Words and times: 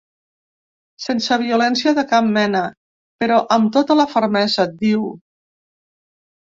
Sense 1.07 1.37
violència 1.41 1.93
de 1.99 2.05
cap 2.13 2.31
mena, 2.39 2.63
‘però 3.25 3.39
amb 3.59 3.73
tota 3.79 4.01
la 4.03 4.09
fermesa’, 4.17 4.71
diu. 4.85 5.09